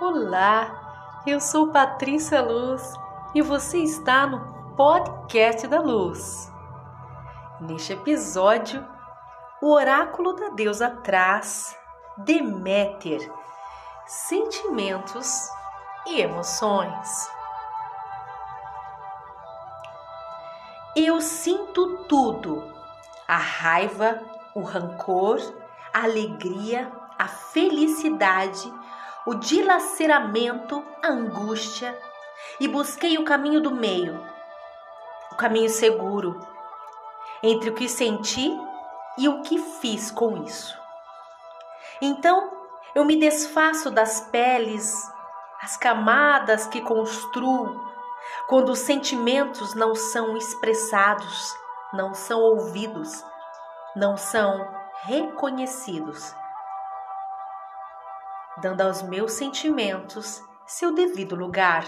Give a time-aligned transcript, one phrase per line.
[0.00, 2.94] Olá, eu sou Patrícia Luz
[3.34, 6.52] e você está no podcast da Luz.
[7.60, 8.86] Neste episódio,
[9.60, 11.76] o oráculo da deusa traz
[12.16, 13.28] Deméter,
[14.06, 15.50] sentimentos
[16.06, 17.28] e emoções.
[20.94, 22.72] Eu sinto tudo:
[23.26, 24.22] a raiva,
[24.54, 25.40] o rancor,
[25.92, 26.88] a alegria,
[27.18, 28.72] a felicidade,
[29.28, 31.94] o dilaceramento, a angústia,
[32.58, 34.26] e busquei o caminho do meio,
[35.30, 36.40] o caminho seguro,
[37.42, 38.58] entre o que senti
[39.18, 40.74] e o que fiz com isso.
[42.00, 42.50] Então
[42.94, 45.06] eu me desfaço das peles,
[45.60, 47.86] as camadas que construo,
[48.48, 51.54] quando os sentimentos não são expressados,
[51.92, 53.22] não são ouvidos,
[53.94, 54.66] não são
[55.02, 56.34] reconhecidos,
[58.60, 61.84] dando aos meus sentimentos seu devido lugar.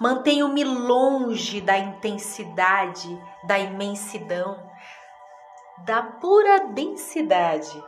[0.00, 4.70] Mantenho-me longe da intensidade, da imensidão,
[5.78, 7.82] da pura densidade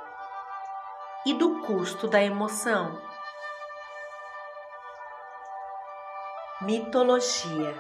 [1.25, 3.01] e do custo da emoção.
[6.61, 7.75] Mitologia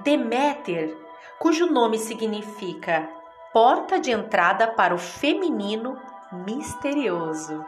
[0.00, 0.96] Deméter,
[1.38, 3.08] cujo nome significa
[3.52, 6.00] porta de entrada para o feminino
[6.32, 7.64] misterioso.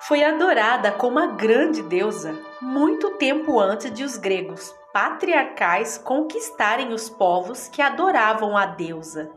[0.00, 7.10] Foi adorada como a grande deusa muito tempo antes de os gregos patriarcais conquistarem os
[7.10, 9.30] povos que adoravam a deusa,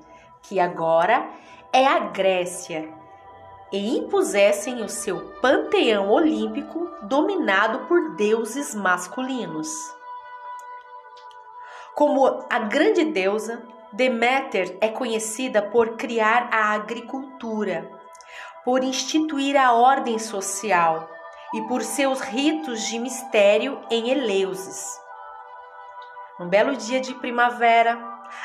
[0.44, 1.28] que agora
[1.73, 2.89] é a Grécia,
[3.72, 9.70] e impusessem o seu panteão olímpico dominado por deuses masculinos.
[11.95, 17.92] Como a grande deusa, Deméter é conhecida por criar a agricultura,
[18.64, 21.09] por instituir a ordem social
[21.54, 25.00] e por seus ritos de mistério em Eleusis.
[26.40, 27.99] Um belo dia de primavera,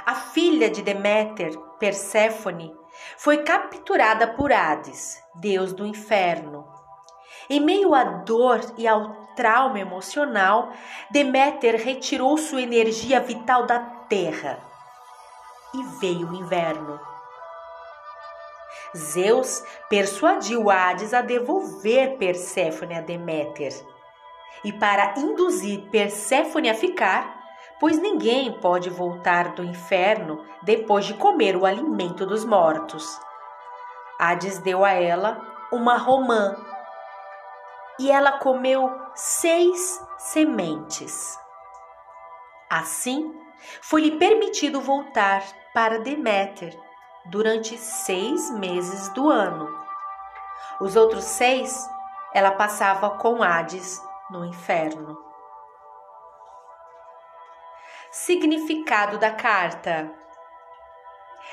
[0.04, 2.74] a filha de Deméter, Perséfone,
[3.16, 6.66] foi capturada por Hades, deus do inferno.
[7.48, 10.72] Em meio à dor e ao trauma emocional,
[11.10, 13.78] Deméter retirou sua energia vital da
[14.08, 14.58] terra
[15.74, 17.15] e veio o inverno.
[18.94, 23.72] Zeus persuadiu Hades a devolver Perséfone a Deméter.
[24.64, 27.40] E para induzir Perséfone a ficar,
[27.78, 33.20] pois ninguém pode voltar do inferno depois de comer o alimento dos mortos.
[34.18, 35.40] Hades deu a ela
[35.72, 36.56] uma romã
[37.98, 41.38] e ela comeu seis sementes.
[42.68, 43.34] Assim,
[43.82, 45.42] foi-lhe permitido voltar
[45.74, 46.85] para Deméter
[47.30, 49.68] durante seis meses do ano.
[50.80, 51.88] Os outros seis
[52.34, 55.16] ela passava com Hades no inferno.
[58.10, 60.12] Significado da carta: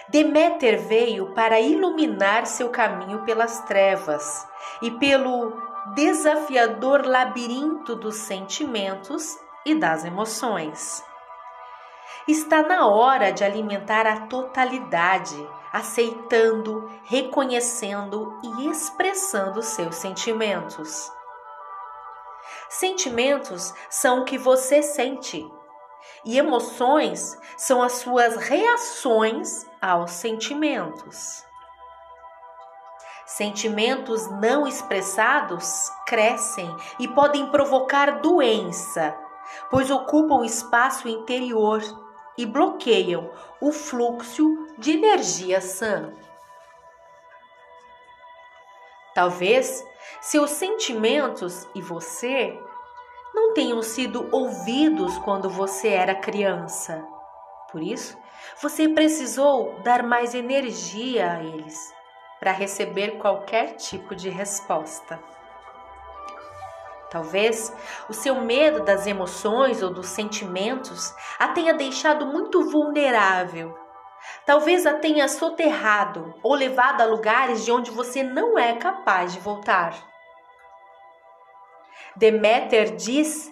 [0.09, 4.47] Deméter veio para iluminar seu caminho pelas trevas
[4.81, 5.53] e pelo
[5.95, 11.03] desafiador labirinto dos sentimentos e das emoções.
[12.27, 15.35] Está na hora de alimentar a totalidade,
[15.73, 21.11] aceitando, reconhecendo e expressando seus sentimentos.
[22.69, 25.51] Sentimentos são o que você sente,
[26.23, 31.43] e emoções são as suas reações aos sentimentos.
[33.25, 39.17] Sentimentos não expressados crescem e podem provocar doença,
[39.71, 41.81] pois ocupam espaço interior
[42.37, 46.13] e bloqueiam o fluxo de energia sã.
[49.13, 49.85] Talvez
[50.21, 52.59] seus sentimentos e você
[53.33, 57.05] não tenham sido ouvidos quando você era criança.
[57.71, 58.17] Por isso,
[58.61, 61.93] você precisou dar mais energia a eles
[62.39, 65.19] para receber qualquer tipo de resposta.
[67.13, 67.71] Talvez
[68.09, 73.77] o seu medo das emoções ou dos sentimentos a tenha deixado muito vulnerável.
[74.47, 79.39] Talvez a tenha soterrado ou levado a lugares de onde você não é capaz de
[79.39, 79.93] voltar.
[82.15, 83.47] Deméter diz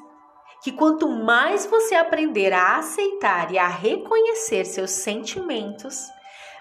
[0.64, 6.08] que quanto mais você aprender a aceitar e a reconhecer seus sentimentos,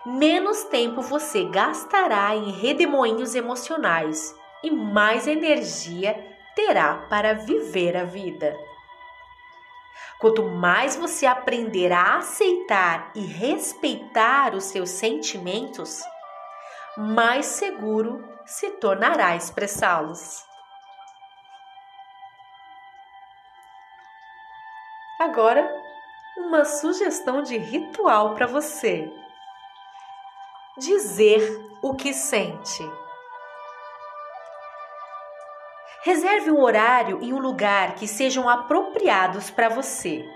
[0.04, 8.56] menos tempo você gastará em redemoinhos emocionais e mais energia terá para viver a vida.
[10.18, 16.02] Quanto mais você aprender a aceitar e respeitar os seus sentimentos,
[16.96, 20.44] mais seguro se tornará expressá-los.
[25.20, 25.70] Agora,
[26.36, 29.10] uma sugestão de ritual para você:
[30.78, 31.40] dizer
[31.82, 32.82] o que sente.
[36.02, 40.26] Reserve um horário e um lugar que sejam apropriados para você.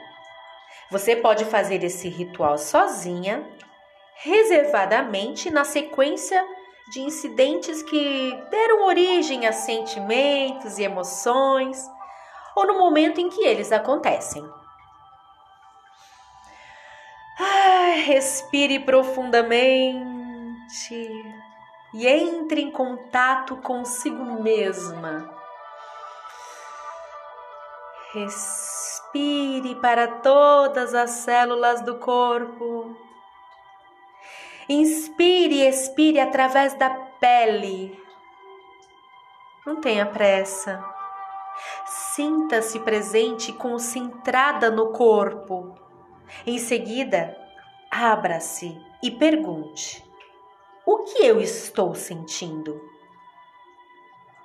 [0.91, 3.49] Você pode fazer esse ritual sozinha,
[4.17, 6.45] reservadamente na sequência
[6.93, 11.83] de incidentes que deram origem a sentimentos e emoções,
[12.55, 14.47] ou no momento em que eles acontecem.
[17.41, 20.05] Ah, respire profundamente
[21.95, 25.44] e entre em contato consigo mesma.
[28.15, 32.97] Respire para todas as células do corpo.
[34.69, 38.01] Inspire e expire através da pele.
[39.67, 40.81] Não tenha pressa.
[41.87, 45.75] Sinta-se presente e concentrada no corpo.
[46.47, 47.37] Em seguida,
[47.91, 50.09] abra-se e pergunte:
[50.87, 52.81] O que eu estou sentindo?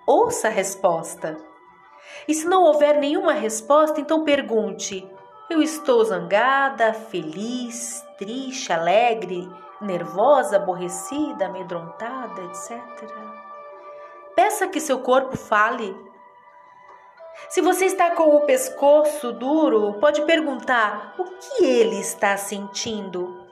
[0.07, 1.49] Ouça a resposta.
[2.28, 5.07] E se não houver nenhuma resposta, então pergunte:
[5.50, 9.50] Eu estou zangada, feliz, triste, alegre,
[9.81, 12.80] nervosa, aborrecida, amedrontada, etc.
[14.36, 15.96] Peça que seu corpo fale.
[17.50, 23.48] Se você está com o pescoço duro, pode perguntar o que ele está sentindo.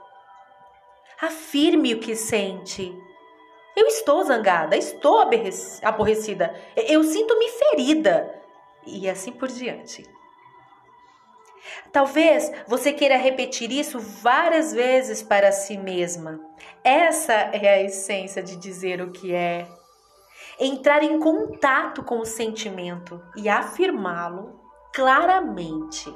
[1.21, 2.93] Afirme o que sente.
[3.77, 5.19] Eu estou zangada, estou
[5.83, 8.41] aborrecida, eu sinto-me ferida
[8.87, 10.03] e assim por diante.
[11.91, 16.39] Talvez você queira repetir isso várias vezes para si mesma.
[16.83, 19.67] Essa é a essência de dizer o que é.
[20.59, 24.59] Entrar em contato com o sentimento e afirmá-lo
[24.91, 26.11] claramente.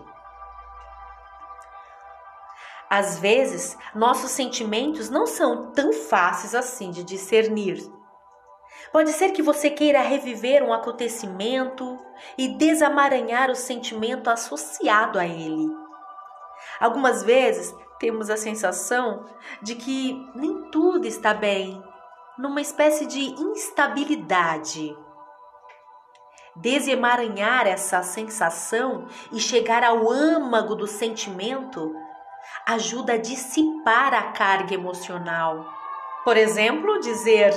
[2.92, 7.82] Às vezes, nossos sentimentos não são tão fáceis assim de discernir.
[8.92, 11.98] Pode ser que você queira reviver um acontecimento
[12.38, 15.74] e desamaranhar o sentimento associado a ele.
[16.82, 19.24] Algumas vezes temos a sensação
[19.62, 21.82] de que nem tudo está bem,
[22.38, 24.94] numa espécie de instabilidade.
[26.58, 31.96] Desemaranhar essa sensação e chegar ao âmago do sentimento
[32.66, 35.66] ajuda a dissipar a carga emocional.
[36.24, 37.54] Por exemplo, dizer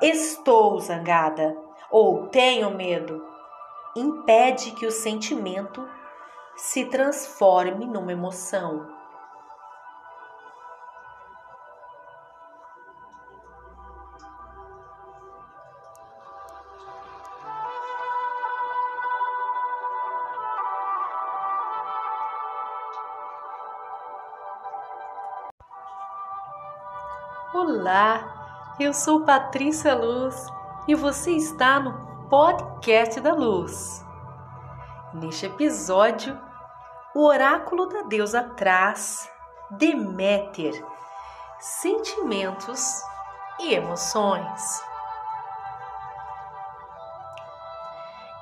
[0.00, 1.56] estou zangada
[1.90, 3.22] ou tenho medo
[3.96, 5.86] impede que o sentimento
[6.56, 8.93] se transforme numa emoção.
[27.54, 30.44] Olá, eu sou Patrícia Luz
[30.88, 34.04] e você está no podcast da Luz.
[35.12, 36.36] Neste episódio,
[37.14, 39.30] o oráculo da deusa traz
[39.70, 40.84] Deméter,
[41.60, 43.00] sentimentos
[43.60, 44.82] e emoções.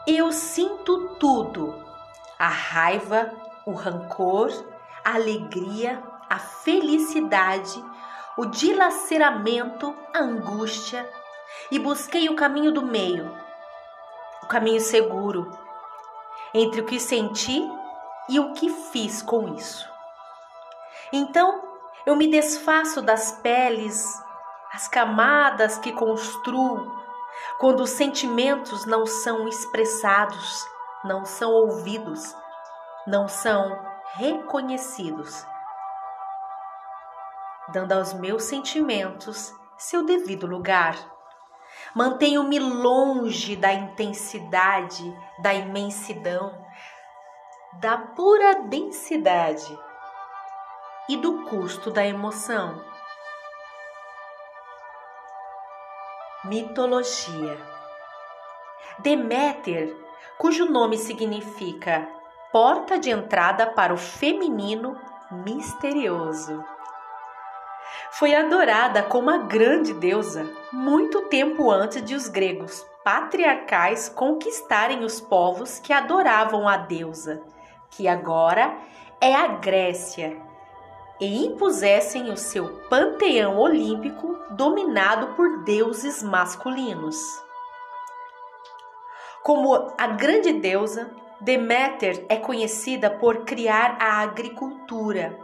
[0.06, 1.74] Eu sinto tudo:
[2.38, 3.30] a raiva,
[3.66, 4.48] o rancor,
[5.04, 7.91] a alegria, a felicidade
[8.36, 11.08] o dilaceramento, a angústia,
[11.70, 13.30] e busquei o caminho do meio,
[14.42, 15.50] o caminho seguro,
[16.54, 17.62] entre o que senti
[18.28, 19.88] e o que fiz com isso.
[21.12, 21.62] Então
[22.06, 24.18] eu me desfaço das peles,
[24.72, 26.90] as camadas que construo,
[27.58, 30.66] quando os sentimentos não são expressados,
[31.04, 32.34] não são ouvidos,
[33.06, 33.78] não são
[34.14, 35.46] reconhecidos
[37.72, 40.96] dando aos meus sentimentos seu devido lugar.
[41.94, 45.04] Mantenho-me longe da intensidade,
[45.40, 46.56] da imensidão,
[47.80, 49.78] da pura densidade
[51.08, 52.84] e do custo da emoção.
[56.44, 57.58] Mitologia
[58.98, 59.96] Deméter,
[60.38, 62.06] cujo nome significa
[62.52, 65.00] porta de entrada para o feminino
[65.30, 66.62] misterioso
[68.18, 75.20] foi adorada como a grande deusa muito tempo antes de os gregos patriarcais conquistarem os
[75.20, 77.42] povos que adoravam a deusa,
[77.90, 78.76] que agora
[79.20, 80.36] é a Grécia,
[81.18, 87.16] e impusessem o seu panteão olímpico dominado por deuses masculinos.
[89.42, 95.36] Como a grande deusa, Deméter é conhecida por criar a agricultura,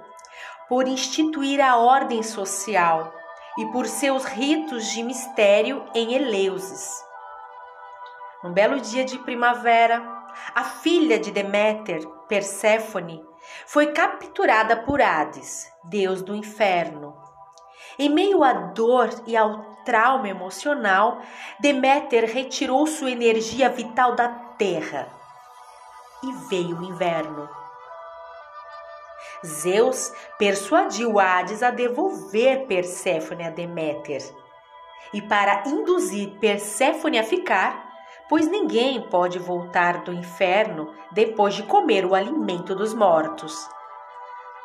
[0.68, 3.12] por instituir a ordem social
[3.58, 6.90] e por seus ritos de mistério em Eleusis.
[8.44, 10.00] Um belo dia de primavera,
[10.54, 13.24] a filha de Deméter, Perséfone,
[13.66, 17.16] foi capturada por Hades, deus do inferno.
[17.98, 21.20] Em meio à dor e ao trauma emocional,
[21.58, 25.08] Deméter retirou sua energia vital da terra
[26.22, 27.48] e veio o inverno.
[29.44, 34.22] Zeus persuadiu Hades a devolver Perséfone a Deméter.
[35.12, 37.88] E para induzir Perséfone a ficar,
[38.28, 43.68] pois ninguém pode voltar do inferno depois de comer o alimento dos mortos.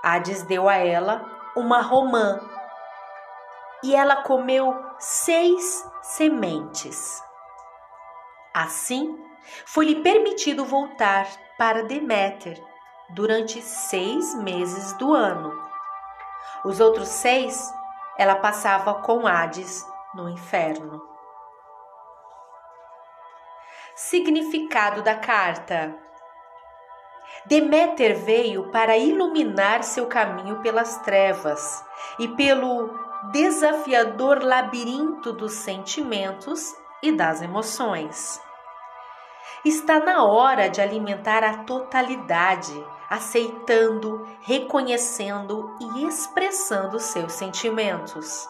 [0.03, 1.25] Hades deu a ela
[1.55, 2.41] uma romã
[3.83, 7.23] e ela comeu seis sementes.
[8.53, 9.17] Assim,
[9.65, 11.27] foi-lhe permitido voltar
[11.57, 12.72] para Deméter
[13.09, 15.53] durante seis meses do ano.
[16.65, 17.73] Os outros seis
[18.17, 21.01] ela passava com Hades no inferno.
[23.95, 25.95] Significado da carta:
[27.45, 31.83] Deméter veio para iluminar seu caminho pelas trevas
[32.17, 32.89] e pelo
[33.31, 38.41] desafiador labirinto dos sentimentos e das emoções.
[39.65, 42.73] Está na hora de alimentar a totalidade,
[43.09, 48.49] aceitando, reconhecendo e expressando seus sentimentos.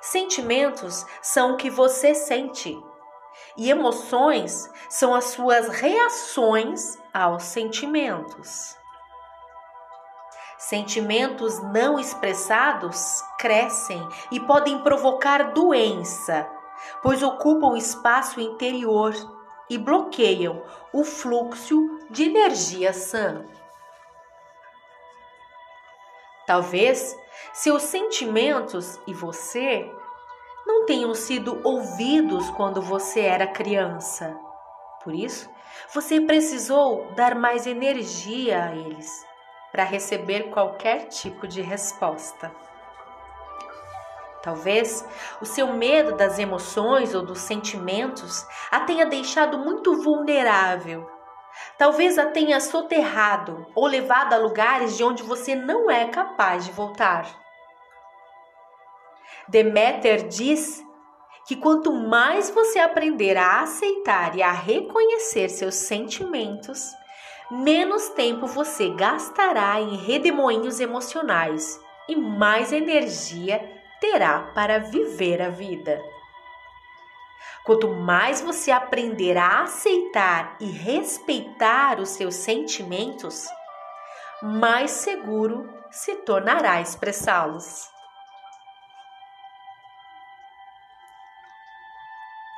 [0.00, 2.80] Sentimentos são o que você sente,
[3.56, 8.76] e emoções são as suas reações aos sentimentos.
[10.58, 16.48] Sentimentos não expressados crescem e podem provocar doença,
[17.02, 19.14] pois ocupam espaço interior
[19.68, 23.44] e bloqueiam o fluxo de energia sã.
[26.46, 27.14] Talvez
[27.52, 29.90] seus sentimentos e você
[30.66, 34.38] não tenham sido ouvidos quando você era criança.
[35.02, 35.48] Por isso,
[35.92, 39.26] você precisou dar mais energia a eles
[39.70, 42.50] para receber qualquer tipo de resposta.
[44.42, 45.04] Talvez
[45.40, 51.08] o seu medo das emoções ou dos sentimentos a tenha deixado muito vulnerável.
[51.76, 56.72] Talvez a tenha soterrado ou levado a lugares de onde você não é capaz de
[56.72, 57.26] voltar.
[59.48, 60.84] Deméter diz
[61.46, 66.92] que quanto mais você aprender a aceitar e a reconhecer seus sentimentos,
[67.50, 76.02] menos tempo você gastará em redemoinhos emocionais e mais energia terá para viver a vida.
[77.64, 83.46] Quanto mais você aprender a aceitar e respeitar os seus sentimentos,
[84.42, 87.90] mais seguro se tornará expressá-los.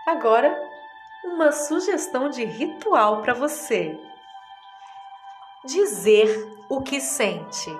[0.06, 0.56] Agora,
[1.24, 3.98] uma sugestão de ritual para você.
[5.64, 6.28] Dizer
[6.68, 7.70] o que sente.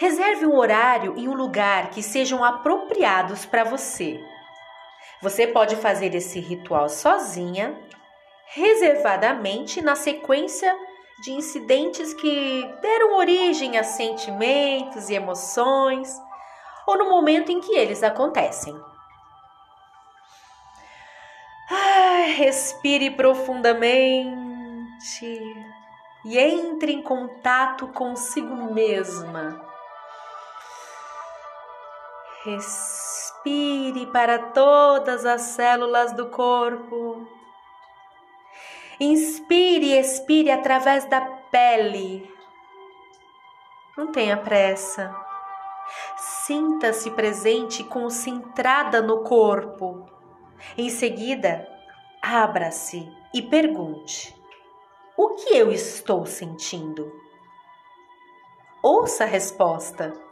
[0.00, 4.24] Reserve um horário e um lugar que sejam apropriados para você.
[5.20, 7.76] Você pode fazer esse ritual sozinha,
[8.46, 10.72] reservadamente na sequência
[11.20, 16.16] de incidentes que deram origem a sentimentos e emoções,
[16.86, 18.80] ou no momento em que eles acontecem.
[22.36, 24.30] Respire profundamente
[26.24, 29.67] e entre em contato consigo mesma
[32.48, 37.28] Respire para todas as células do corpo.
[38.98, 42.32] Inspire e expire através da pele.
[43.98, 45.14] Não tenha pressa.
[46.16, 50.08] Sinta-se presente com centrada no corpo.
[50.76, 51.68] Em seguida,
[52.22, 54.34] abra-se e pergunte:
[55.18, 57.12] O que eu estou sentindo?
[58.82, 60.27] Ouça a resposta.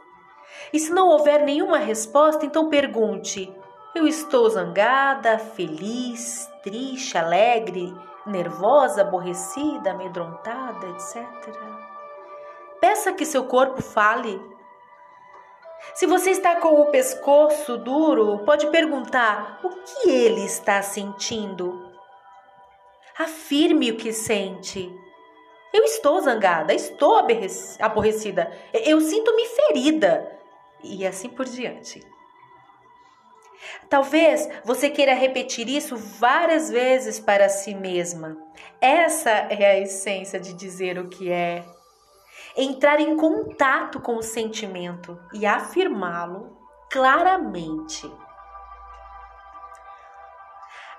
[0.71, 3.53] E se não houver nenhuma resposta, então pergunte:
[3.97, 7.91] eu estou zangada, feliz, triste, alegre,
[8.27, 11.25] nervosa, aborrecida, amedrontada, etc.
[12.79, 14.39] Peça que seu corpo fale.
[15.95, 21.91] Se você está com o pescoço duro, pode perguntar o que ele está sentindo.
[23.17, 24.95] Afirme o que sente.
[25.73, 27.17] Eu estou zangada, estou
[27.79, 30.36] aborrecida, eu sinto-me ferida
[30.83, 32.01] e assim por diante.
[33.89, 38.37] Talvez você queira repetir isso várias vezes para si mesma.
[38.79, 41.65] Essa é a essência de dizer o que é.
[42.55, 46.57] Entrar em contato com o sentimento e afirmá-lo
[46.91, 48.11] claramente.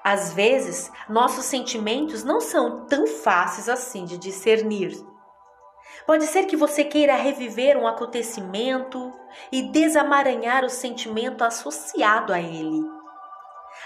[0.03, 4.93] Às vezes, nossos sentimentos não são tão fáceis assim de discernir.
[6.07, 9.13] Pode ser que você queira reviver um acontecimento
[9.53, 12.83] e desamaranhar o sentimento associado a ele.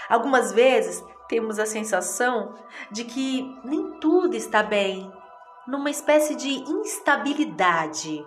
[0.09, 2.55] Algumas vezes temos a sensação
[2.91, 5.11] de que nem tudo está bem,
[5.67, 8.25] numa espécie de instabilidade.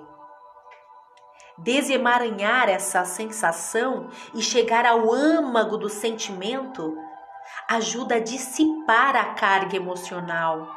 [1.58, 6.96] Desemaranhar essa sensação e chegar ao âmago do sentimento
[7.68, 10.68] ajuda a dissipar a carga emocional.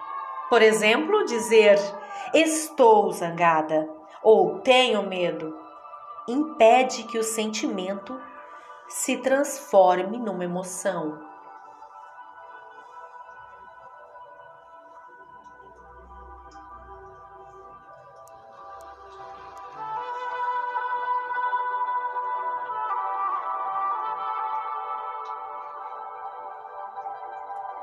[0.49, 1.77] Por exemplo, dizer
[2.33, 3.89] estou zangada
[4.23, 5.55] ou tenho medo
[6.27, 8.19] impede que o sentimento
[8.87, 11.28] se transforme numa emoção.